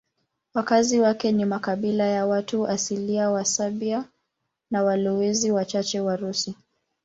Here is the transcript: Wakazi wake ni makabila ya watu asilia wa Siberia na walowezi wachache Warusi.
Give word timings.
Wakazi 0.53 0.99
wake 0.99 1.31
ni 1.31 1.45
makabila 1.45 2.05
ya 2.07 2.25
watu 2.25 2.67
asilia 2.67 3.29
wa 3.31 3.45
Siberia 3.45 4.05
na 4.71 4.83
walowezi 4.83 5.51
wachache 5.51 5.99
Warusi. 5.99 6.55